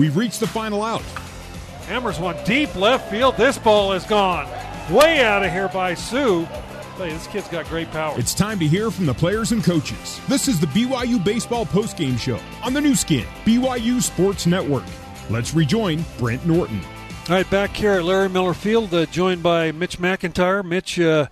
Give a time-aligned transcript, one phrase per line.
[0.00, 1.02] We've reached the final out.
[1.86, 3.36] Hammers one deep left field.
[3.36, 4.48] This ball is gone.
[4.90, 6.46] Way out of here by Sue.
[6.96, 8.18] Hey, this kid's got great power.
[8.18, 10.18] It's time to hear from the players and coaches.
[10.26, 14.84] This is the BYU Baseball Postgame Show on the Nu Skin, BYU Sports Network.
[15.28, 16.80] Let's rejoin Brent Norton.
[17.28, 20.64] All right, back here at Larry Miller Field, uh, joined by Mitch McIntyre.
[20.64, 21.26] Mitch, uh,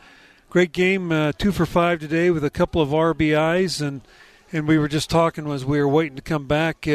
[0.50, 4.02] great game, uh, two for five today with a couple of RBIs, and
[4.52, 6.86] and we were just talking as we were waiting to come back.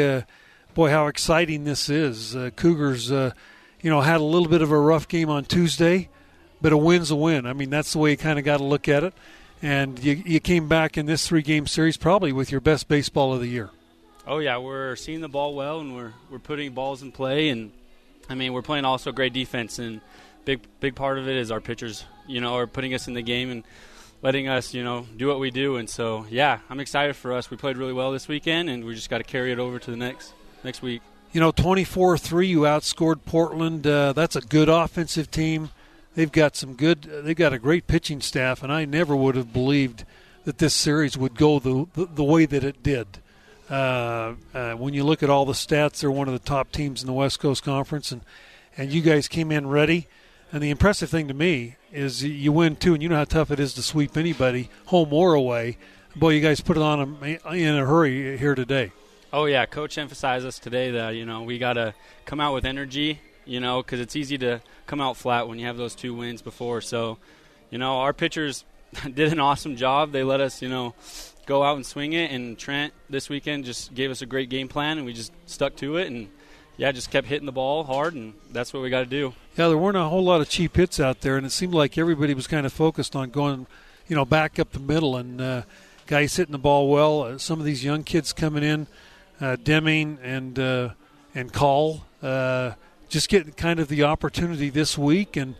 [0.74, 2.34] Boy, how exciting this is!
[2.34, 3.30] Uh, Cougars, uh,
[3.80, 6.08] you know, had a little bit of a rough game on Tuesday,
[6.60, 7.46] but a win's a win.
[7.46, 9.14] I mean, that's the way you kind of got to look at it.
[9.62, 13.40] And you, you came back in this three-game series probably with your best baseball of
[13.40, 13.70] the year.
[14.26, 17.70] Oh yeah, we're seeing the ball well, and we're we're putting balls in play, and
[18.28, 20.00] I mean we're playing also great defense, and
[20.44, 23.22] big big part of it is our pitchers, you know, are putting us in the
[23.22, 23.62] game and
[24.22, 27.48] letting us, you know, do what we do, and so yeah, I'm excited for us.
[27.48, 29.90] We played really well this weekend, and we just got to carry it over to
[29.92, 30.32] the next
[30.64, 31.02] next week.
[31.32, 33.86] You know, 24-3, you outscored Portland.
[33.86, 35.70] Uh, that's a good offensive team.
[36.14, 37.02] They've got some good.
[37.02, 40.04] They've got a great pitching staff, and I never would have believed
[40.44, 43.06] that this series would go the the, the way that it did.
[43.68, 47.02] Uh, uh, when you look at all the stats, they're one of the top teams
[47.02, 48.20] in the West Coast Conference, and
[48.76, 50.06] and you guys came in ready.
[50.52, 53.50] And the impressive thing to me is you win two, and you know how tough
[53.50, 55.78] it is to sweep anybody, home or away.
[56.14, 58.92] Boy, you guys put it on in a hurry here today.
[59.34, 61.92] Oh yeah, coach emphasized us today that you know we got to
[62.24, 65.66] come out with energy, you know, because it's easy to come out flat when you
[65.66, 66.80] have those two wins before.
[66.80, 67.18] So,
[67.68, 68.64] you know, our pitchers
[69.12, 70.12] did an awesome job.
[70.12, 70.94] They let us, you know,
[71.46, 72.30] go out and swing it.
[72.30, 75.74] And Trent this weekend just gave us a great game plan, and we just stuck
[75.78, 76.06] to it.
[76.06, 76.28] And
[76.76, 79.34] yeah, just kept hitting the ball hard, and that's what we got to do.
[79.58, 81.98] Yeah, there weren't a whole lot of cheap hits out there, and it seemed like
[81.98, 83.66] everybody was kind of focused on going,
[84.06, 85.62] you know, back up the middle and uh,
[86.06, 87.22] guys hitting the ball well.
[87.22, 88.86] Uh, some of these young kids coming in,
[89.40, 90.90] uh, Deming and uh,
[91.34, 92.72] and Call, uh,
[93.08, 95.54] just getting kind of the opportunity this week and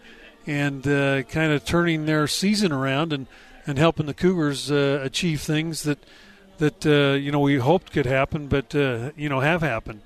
[0.47, 3.27] and uh, kind of turning their season around and
[3.67, 5.98] and helping the Cougars achieve things that
[6.58, 6.85] that
[7.20, 10.02] you know we hoped could happen, but you know have happened.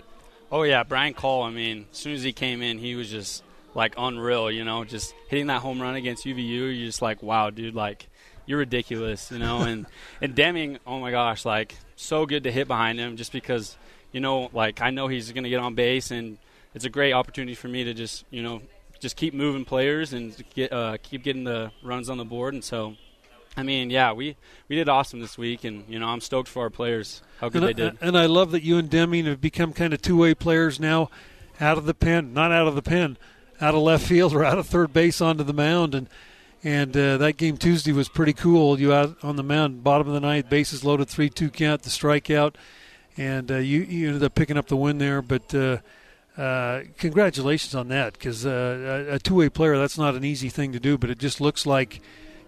[0.51, 1.43] Oh yeah, Brian Call.
[1.43, 3.43] I mean, as soon as he came in, he was just
[3.75, 4.51] like unreal.
[4.51, 6.49] You know, just hitting that home run against UVU.
[6.49, 8.09] You're just like, wow, dude, like
[8.49, 9.31] you're ridiculous.
[9.31, 9.87] You know, and
[10.21, 13.77] and Deming, oh my gosh, like so good to hit behind him, just because
[14.11, 16.39] you know, like I know he's going to get on base, and
[16.75, 18.63] it's a great opportunity for me to just you know
[18.99, 22.65] just keep moving players and get uh, keep getting the runs on the board, and
[22.65, 22.97] so
[23.57, 24.37] I mean, yeah, we,
[24.69, 27.63] we did awesome this week, and you know I'm stoked for our players how good
[27.63, 27.99] and they did.
[28.01, 31.11] And I love that you and Deming have become kind of two-way players now,
[31.61, 33.19] out of the pen, not out of the pen,
[33.61, 36.09] out of left field or out of third base onto the mound, and
[36.65, 38.79] and uh, that game Tuesday was pretty cool.
[38.81, 42.55] You out on the mound, bottom of the ninth, bases loaded, three-two count, the strikeout,
[43.17, 45.55] and uh, you you ended up picking up the win there, but.
[45.55, 45.79] Uh,
[46.37, 50.71] uh, congratulations on that because uh, a, a two-way player that's not an easy thing
[50.71, 52.01] to do but it just looks like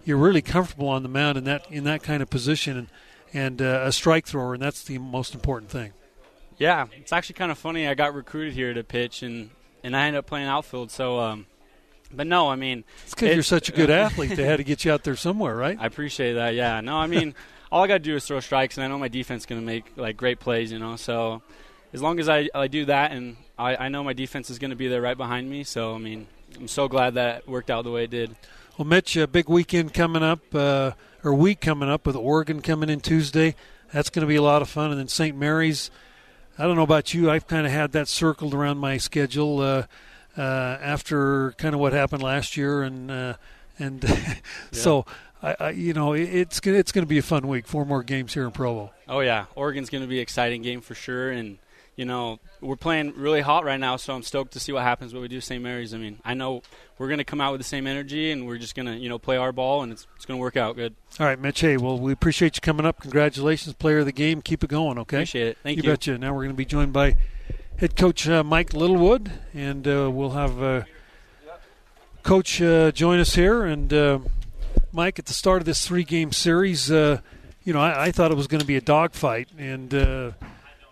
[0.05, 2.87] you're really comfortable on the mound in that in that kind of position and
[3.33, 5.93] and uh, a strike thrower, and that's the most important thing.
[6.57, 7.87] Yeah, it's actually kind of funny.
[7.87, 9.49] I got recruited here to pitch, and
[9.83, 10.91] and I ended up playing outfield.
[10.91, 11.45] So, um,
[12.13, 14.35] but no, I mean, it's because you're such a good athlete.
[14.35, 15.77] They had to get you out there somewhere, right?
[15.79, 16.55] I appreciate that.
[16.55, 17.35] Yeah, no, I mean,
[17.71, 19.61] all I got to do is throw strikes, and I know my defense is going
[19.61, 20.71] to make like great plays.
[20.71, 21.41] You know, so
[21.93, 24.71] as long as I, I do that, and I, I know my defense is going
[24.71, 25.63] to be there right behind me.
[25.63, 26.27] So, I mean,
[26.57, 28.35] I'm so glad that worked out the way it did.
[28.77, 30.91] Well, Mitch, a big weekend coming up, uh,
[31.23, 33.55] or week coming up with Oregon coming in Tuesday.
[33.93, 34.91] That's going to be a lot of fun.
[34.91, 35.37] And then St.
[35.37, 35.91] Mary's.
[36.57, 37.29] I don't know about you.
[37.29, 39.83] I've kind of had that circled around my schedule uh,
[40.43, 43.33] after kind of what happened last year, and uh,
[43.79, 44.35] and yeah.
[44.71, 45.05] so
[45.41, 47.67] I, I, you know, it's gonna, it's going to be a fun week.
[47.67, 48.91] Four more games here in Provo.
[49.07, 51.57] Oh yeah, Oregon's going to be an exciting game for sure, and
[51.95, 55.13] you know, we're playing really hot right now, so I'm stoked to see what happens
[55.13, 55.61] when we do St.
[55.61, 55.93] Mary's.
[55.93, 56.63] I mean, I know
[56.97, 59.09] we're going to come out with the same energy, and we're just going to, you
[59.09, 60.95] know, play our ball, and it's, it's going to work out good.
[61.19, 61.59] All right, Mitch.
[61.59, 63.01] Hey, well, we appreciate you coming up.
[63.01, 64.41] Congratulations, player of the game.
[64.41, 65.17] Keep it going, okay?
[65.17, 65.57] Appreciate it.
[65.63, 65.83] Thank you.
[65.83, 66.17] You betcha.
[66.17, 67.15] Now we're going to be joined by
[67.81, 70.83] head coach uh, Mike Littlewood, and uh, we'll have uh,
[72.21, 73.65] Coach uh, join us here.
[73.65, 74.19] And uh,
[74.91, 77.21] Mike, at the start of this three-game series, uh,
[77.63, 79.91] you know, I, I, thought it was going to be a dogfight, and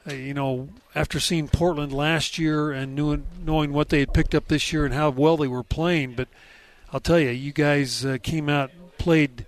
[0.08, 4.48] you know, after seeing Portland last year and knew, knowing what they had picked up
[4.48, 6.28] this year and how well they were playing, but
[6.92, 9.46] I'll tell you, you guys uh, came out played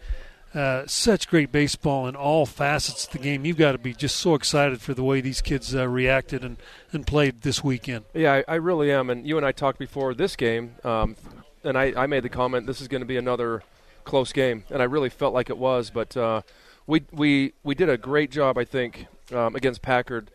[0.54, 3.46] uh, such great baseball in all facets of the game.
[3.46, 6.58] You've got to be just so excited for the way these kids uh, reacted and,
[6.92, 8.06] and played this weekend.
[8.14, 9.10] Yeah, I, I, really am.
[9.10, 11.16] And you and I talked before this game, um,
[11.64, 13.64] and I, I, made the comment this is going to be another
[14.04, 15.90] close game, and I really felt like it was.
[15.90, 16.42] But uh,
[16.86, 20.32] we we we did a great job, I think, um, against Packard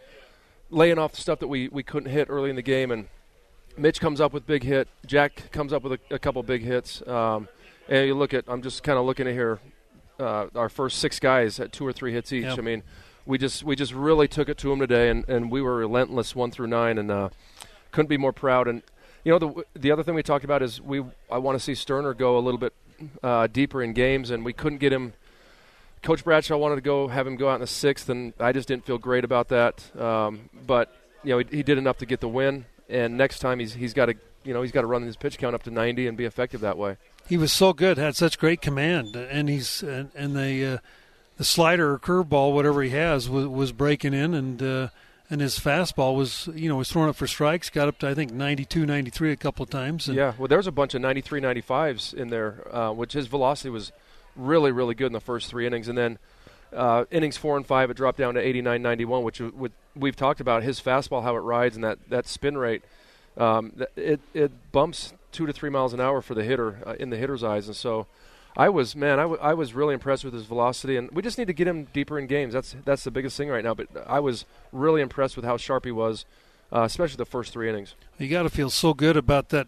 [0.70, 3.08] laying off the stuff that we, we couldn't hit early in the game, and
[3.76, 4.88] Mitch comes up with big hit.
[5.06, 7.06] Jack comes up with a, a couple big hits.
[7.06, 7.48] Um,
[7.88, 9.60] and you look at, I'm just kind of looking at here,
[10.18, 12.44] uh, our first six guys at two or three hits each.
[12.44, 12.58] Yep.
[12.58, 12.82] I mean,
[13.26, 16.34] we just we just really took it to them today, and, and we were relentless
[16.34, 17.28] one through nine, and uh,
[17.90, 18.68] couldn't be more proud.
[18.68, 18.82] And
[19.24, 21.74] you know, the the other thing we talked about is we I want to see
[21.74, 22.72] Sterner go a little bit
[23.22, 25.12] uh, deeper in games, and we couldn't get him.
[26.02, 28.68] Coach Bradshaw wanted to go have him go out in the sixth, and I just
[28.68, 29.96] didn't feel great about that.
[30.00, 33.58] Um, but you know, he, he did enough to get the win, and next time
[33.58, 34.14] he's he's got to
[34.46, 36.60] you know he's got to run his pitch count up to 90 and be effective
[36.60, 36.96] that way.
[37.28, 40.78] He was so good, had such great command, and he's and, and the uh,
[41.36, 44.88] the slider or curveball, whatever he has, was, was breaking in, and uh,
[45.28, 48.14] and his fastball was you know was throwing up for strikes, got up to I
[48.14, 50.06] think 92, 93 a couple of times.
[50.06, 53.26] And Yeah, well, there was a bunch of 93, 95s in there, uh, which his
[53.26, 53.92] velocity was
[54.36, 55.88] really, really good in the first three innings.
[55.88, 56.18] And then
[56.72, 60.16] uh, innings four and five, it dropped down to 89, 91, which w- with, we've
[60.16, 62.84] talked about his fastball, how it rides, and that, that spin rate.
[63.36, 67.10] Um, it, it bumps two to three miles an hour for the hitter uh, in
[67.10, 67.66] the hitter's eyes.
[67.66, 68.06] And so
[68.56, 70.96] I was, man, I, w- I was really impressed with his velocity.
[70.96, 72.54] And we just need to get him deeper in games.
[72.54, 73.74] That's, that's the biggest thing right now.
[73.74, 76.24] But I was really impressed with how sharp he was,
[76.72, 77.94] uh, especially the first three innings.
[78.18, 79.66] you got to feel so good about that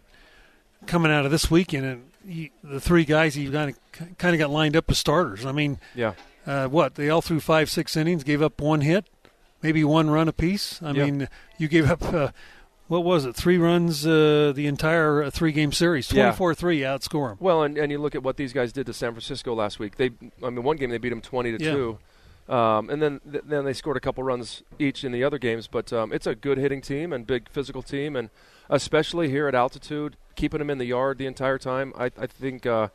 [0.87, 4.39] coming out of this weekend, and you, the three guys he kind of kind of
[4.39, 5.45] got lined up as starters.
[5.45, 6.13] I mean, Yeah.
[6.47, 9.05] uh, what they all threw five, six innings, gave up one hit,
[9.61, 10.81] maybe one run apiece.
[10.81, 11.27] I mean,
[11.57, 12.01] you gave up.
[12.13, 12.29] Uh,
[12.89, 13.35] what was it?
[13.35, 16.11] Three runs uh, the entire uh, three-game series.
[16.11, 16.31] Yeah.
[16.33, 17.37] 24-3 outscore them.
[17.39, 19.95] Well, and, and you look at what these guys did to San Francisco last week.
[19.95, 20.09] They,
[20.43, 21.71] I mean, one game they beat them twenty to Yeah.
[21.71, 21.99] two,
[22.53, 25.67] um, and then th- then they scored a couple runs each in the other games.
[25.67, 28.29] But um, it's a good hitting team and big physical team, and
[28.69, 31.93] especially here at altitude, keeping them in the yard the entire time.
[31.97, 32.87] I, I think uh,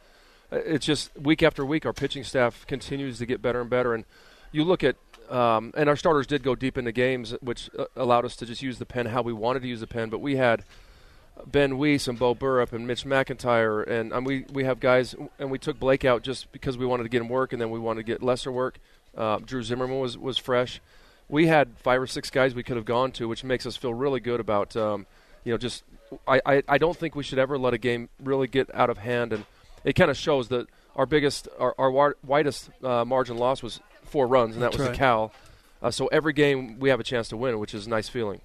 [0.50, 3.94] it's just week after week, our pitching staff continues to get better and better.
[3.94, 4.04] And
[4.50, 4.96] you look at
[5.30, 8.62] um, and our starters did go deep into games, which uh, allowed us to just
[8.62, 10.10] use the pen how we wanted to use the pen.
[10.10, 10.64] But we had
[11.46, 15.50] Ben Weiss and Bo Burrup and Mitch McIntyre, and um, we we have guys, and
[15.50, 17.78] we took Blake out just because we wanted to get him work, and then we
[17.78, 18.78] wanted to get lesser work.
[19.16, 20.80] Uh, Drew Zimmerman was was fresh.
[21.28, 23.94] We had five or six guys we could have gone to, which makes us feel
[23.94, 25.06] really good about, um,
[25.42, 25.82] you know, just
[26.28, 28.98] I, I I don't think we should ever let a game really get out of
[28.98, 29.44] hand, and
[29.84, 30.66] it kind of shows that
[30.96, 34.98] our biggest, our, our widest uh, margin loss was four runs, and that That's was
[34.98, 35.30] right.
[35.30, 35.30] the.
[35.82, 38.40] Uh, so every game we have a chance to win, which is a nice feeling.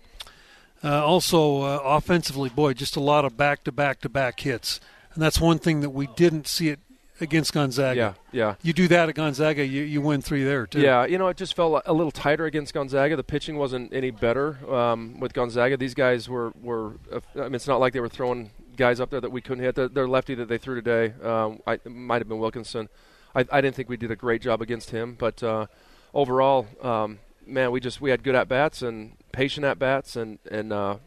[0.83, 4.79] Uh, also, uh, offensively, boy, just a lot of back-to-back-to-back hits,
[5.13, 6.79] and that's one thing that we didn't see it
[7.21, 7.97] against Gonzaga.
[7.97, 8.55] Yeah, yeah.
[8.61, 10.81] You do that at Gonzaga, you, you win three there too.
[10.81, 13.15] Yeah, you know, it just felt a little tighter against Gonzaga.
[13.15, 15.77] The pitching wasn't any better um, with Gonzaga.
[15.77, 16.93] These guys were were.
[17.11, 19.63] Uh, I mean, it's not like they were throwing guys up there that we couldn't
[19.63, 19.75] hit.
[19.75, 22.89] The, their lefty that they threw today, um, I, might have been Wilkinson.
[23.35, 25.67] I, I didn't think we did a great job against him, but uh,
[26.13, 30.39] overall, um, man, we just we had good at bats and patient at bats, and
[30.51, 30.97] and uh,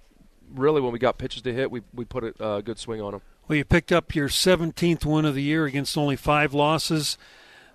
[0.55, 3.13] really when we got pitches to hit, we we put a uh, good swing on
[3.13, 3.23] them.
[3.49, 7.19] Well, you picked up your 17th win of the year against only five losses.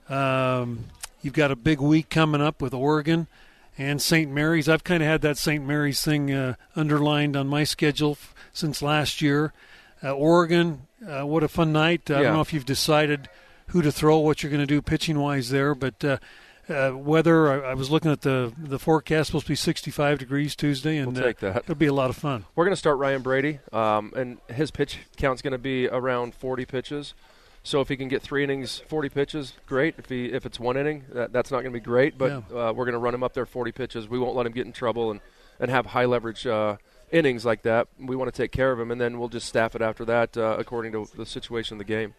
[0.10, 0.86] Um,
[1.22, 3.28] you've got a big week coming up with Oregon
[3.78, 4.32] and St.
[4.32, 4.70] Mary's.
[4.70, 5.64] I've kind of had that St.
[5.66, 9.52] Mary's thing uh, underlined on my schedule f- since last year.
[10.02, 12.10] Uh, Oregon, uh, what a fun night.
[12.10, 12.22] I Yeah.
[12.24, 13.28] don't know if you've decided
[13.68, 16.04] who to throw, what you're going to do pitching wise there, but.
[16.04, 16.18] Uh,
[16.70, 17.66] uh, weather.
[17.66, 19.28] I, I was looking at the the forecast.
[19.28, 21.58] Supposed to be 65 degrees Tuesday, and We'll uh, take that.
[21.60, 22.46] it'll be a lot of fun.
[22.56, 26.36] We're going to start Ryan Brady, um, and his pitch count's going to be around
[26.36, 27.14] 40 pitches.
[27.64, 29.96] So if he can get three innings, 40 pitches, great.
[29.98, 32.18] If he if it's one inning, that, that's not going to be great.
[32.18, 34.08] But uh, we're going to run him up there 40 pitches.
[34.08, 35.22] We won't let him get in trouble and
[35.60, 36.78] and have high leverage uh,
[37.12, 37.88] innings like that.
[38.00, 40.38] We want to take care of him, and then we'll just staff it after that
[40.38, 42.14] uh, according to the situation of the game.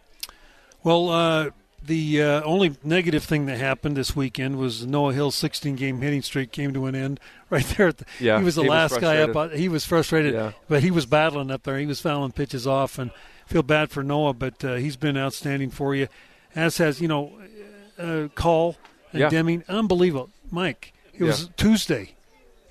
[0.83, 1.49] Well, uh,
[1.83, 6.21] the uh, only negative thing that happened this weekend was Noah Hill's 16 game hitting
[6.21, 7.19] streak came to an end
[7.49, 7.87] right there.
[7.89, 9.51] At the, Yeah, he was the he was last guy up.
[9.53, 10.51] He was frustrated, Yeah.
[10.67, 11.77] but he was battling up there.
[11.77, 13.11] He was fouling pitches off, and
[13.45, 16.07] feel bad for Noah, but uh, he's been outstanding for you.
[16.55, 17.31] As has you know,
[17.97, 18.75] uh, Call
[19.11, 19.29] and Yeah.
[19.29, 20.29] Deming, unbelievable.
[20.51, 22.13] Mike, it was Tuesday.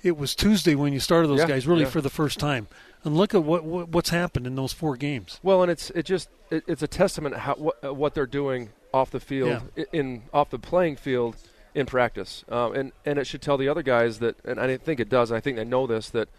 [0.01, 1.89] It was Tuesday when you started those Yeah, guys really yeah.
[1.89, 2.67] for the first time,
[3.03, 5.39] and look at what, what what's happened in those four games.
[5.43, 8.69] Well, and it's it just it, it's a testament how what, uh, what they're doing
[8.93, 11.35] off the field i in off the playing field
[11.75, 14.99] in practice, um, and and it should tell the other guys that, and I think
[14.99, 15.31] it does.
[15.31, 16.29] And I think they know this that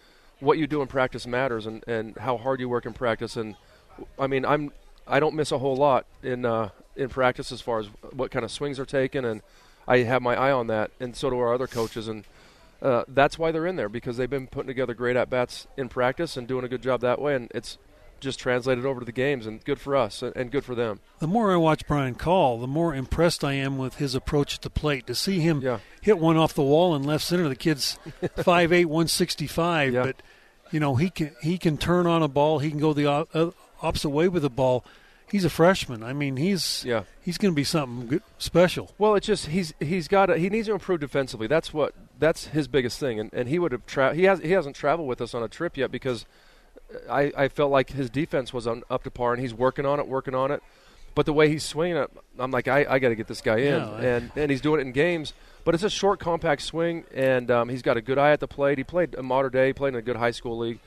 [0.41, 3.37] what you do in practice matters, and, and how hard you work in practice.
[3.37, 3.57] And
[4.19, 4.73] I mean, I'm
[5.07, 8.45] I don't miss a whole lot in uh, in practice as far as what kind
[8.45, 9.43] of swings are taken, and
[9.87, 12.25] I have my eye on that, and so do our other coaches, and.
[12.83, 15.89] Uh, that's why they're in there because they've been putting together great at bats in
[15.89, 17.35] practice and doing a good job that way.
[17.35, 17.77] And it's
[18.21, 21.01] just translated over to the games, and good for us and good for them.
[21.21, 24.63] The more I watch Brian Call, the more impressed I am with his approach at
[24.63, 25.07] the plate.
[25.07, 25.79] To see him yeah.
[26.03, 30.03] hit one off the wall in left center, the kid's 5'8", 165, Yeah.
[30.03, 30.23] but
[30.71, 32.59] you know he can he can turn on a ball.
[32.61, 33.51] He can go the uh,
[33.83, 34.85] opposite way with the ball.
[35.31, 36.03] He's a freshman.
[36.03, 37.05] I mean, he's Yeah.
[37.23, 38.93] he's going to be something good, special.
[38.99, 41.47] Well, it's just he's he's got to, he needs to improve defensively.
[41.47, 44.53] That's what that's his biggest thing, and, and he would have tra- he has he
[44.53, 46.27] hasn't traveled with us on a trip yet because
[47.09, 49.99] I, I felt like his defense was on, up to par, and he's working on
[50.01, 50.63] it, working on it.
[51.15, 53.59] But the way he's swinging it, I'm like I, I got to get this guy
[53.59, 55.33] in, Yeah, I- and and he's doing it in games.
[55.65, 58.49] But it's a short, compact swing, and um, he's got a good eye at the
[58.49, 58.79] plate.
[58.79, 60.79] He played a modern day, he played in a good high school league,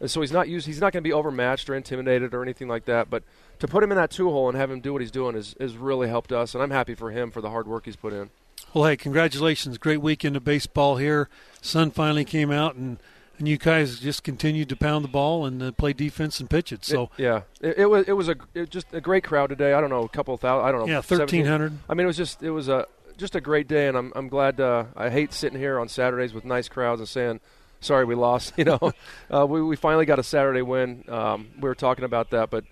[0.00, 0.66] and so he's not used.
[0.66, 3.10] He's not going to be overmatched or intimidated or anything like that.
[3.10, 3.22] But
[3.58, 5.54] to put him in that two hole and have him do what he's doing is,
[5.60, 8.12] is really helped us, and I'm happy for him for the hard work he's put
[8.14, 8.30] in.
[8.74, 9.78] Well, hey, congratulations!
[9.78, 11.28] Great weekend of baseball here.
[11.62, 12.98] Sun finally came out, and
[13.38, 16.72] and you guys just continued to pound the ball and uh, play defense and pitch
[16.72, 16.84] it.
[16.84, 19.74] So It- yeah, it, it was it was a it just a great crowd today.
[19.74, 20.66] I don't know, a couple thousand.
[20.66, 20.86] I don't know.
[20.92, 21.78] yeah, 17 thirteen hundred.
[21.88, 24.26] I mean, it was just it was a just a great day, and I'm I'm
[24.28, 24.60] glad.
[24.60, 27.38] Uh, I hate sitting here on Saturdays with nice crowds and saying,
[27.80, 28.92] "Sorry, we lost." You know,
[29.32, 31.04] uh, we we finally got a Saturday win.
[31.08, 32.64] Um, we were talking about that, but.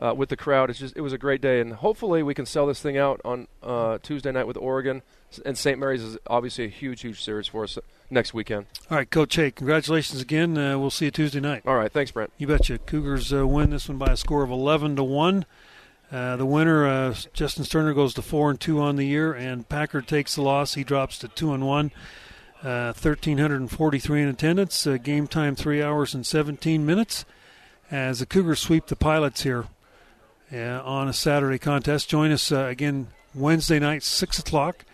[0.00, 2.46] Uh, with the crowd, it's just it was a great day, and hopefully we can
[2.46, 5.02] sell this thing out on uh, Tuesday night with Oregon,
[5.44, 5.78] and St.
[5.78, 7.78] Mary's is obviously a huge, huge series for us
[8.08, 8.64] next weekend.
[8.90, 9.36] All right, Coach.
[9.36, 10.56] Hey, congratulations again.
[10.56, 11.64] Uh, we'll see you Tuesday night.
[11.66, 12.32] All right, thanks, Brent.
[12.38, 12.78] You betcha.
[12.78, 15.44] Cougars uh, win this one by a score of eleven to one.
[16.10, 19.68] Uh, the winner, uh, Justin Sterner, goes to four and two on the year, and
[19.68, 20.74] Packard takes the loss.
[20.74, 21.92] He drops to two and one.
[22.62, 24.86] Uh, 1,343 in attendance.
[24.86, 27.24] Uh, game time three hours and 17 minutes.
[27.90, 29.64] As the Cougars sweep the Pilots here
[30.52, 32.08] uh, on a Saturday contest.
[32.08, 34.84] Join us uh, again Wednesday night, six o'clock.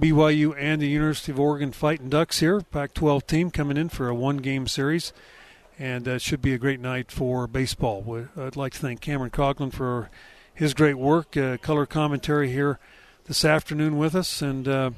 [0.00, 2.60] BYU and the University of Oregon fighting Ducks here.
[2.60, 5.12] Pac-12 team coming in for a one-game series
[5.78, 8.26] and uh, it should be a great night for baseball.
[8.36, 10.10] I'd like to thank Cameron Coughlin for
[10.52, 12.78] his great work, uh, color commentary here
[13.26, 14.40] this afternoon with us.
[14.42, 14.94] And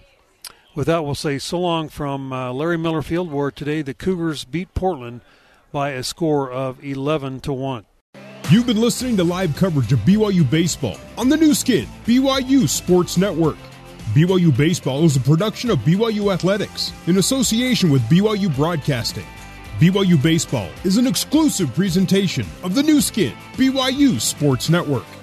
[0.77, 4.45] with that, we'll say so long from uh, Larry Miller Field, where today the Cougars
[4.45, 5.23] beat Portland
[5.73, 7.87] by a score of 11 to 1.
[8.49, 13.17] You've been listening to live coverage of BYU baseball on the Nu Skin, BYU Sports
[13.17, 13.57] Network.
[14.15, 19.25] BYU Baseball is a production of BYU Athletics in association with BYU Broadcasting.
[19.81, 25.16] BYU Baseball is an exclusive presentation of the Nu Skin, BYU Sports Network.